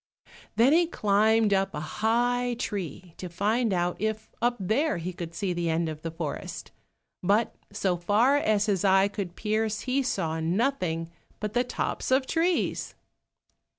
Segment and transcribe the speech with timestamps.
[0.55, 5.35] Then he climbed up a high tree to find out if up there he could
[5.35, 6.71] see the end of the forest,
[7.21, 12.25] but so far as his eye could pierce he saw nothing but the tops of
[12.25, 12.95] trees.